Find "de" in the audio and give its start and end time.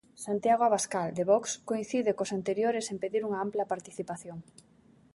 1.17-1.23